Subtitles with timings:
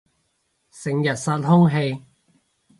[0.71, 2.01] 成日殺空氣